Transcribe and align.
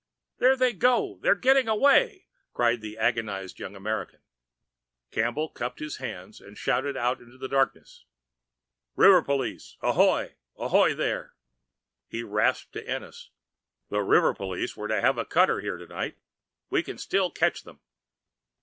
"There 0.39 0.55
they 0.57 0.73
go 0.73 1.19
they're 1.21 1.35
getting 1.35 1.67
away!" 1.67 2.25
cried 2.53 2.81
the 2.81 2.97
agonized 2.97 3.59
young 3.59 3.75
American. 3.75 4.17
Inspector 4.23 5.11
Campbell 5.11 5.49
cupped 5.49 5.77
his 5.77 5.97
hands 5.97 6.41
and 6.41 6.57
shouted 6.57 6.97
out 6.97 7.19
into 7.19 7.37
the 7.37 7.47
darkness, 7.47 8.05
"River 8.95 9.21
police, 9.21 9.77
ahoy! 9.79 10.37
Ahoy 10.57 10.95
there!" 10.95 11.35
He 12.07 12.23
rasped 12.23 12.73
to 12.73 12.87
Ennis. 12.87 13.29
"The 13.91 14.01
river 14.01 14.33
police 14.33 14.75
were 14.75 14.87
to 14.87 15.01
have 15.01 15.19
a 15.19 15.23
cutter 15.23 15.59
here 15.61 15.77
tonight. 15.77 16.17
We 16.71 16.81
can 16.81 16.97
still 16.97 17.29
catch 17.29 17.61
them." 17.61 17.79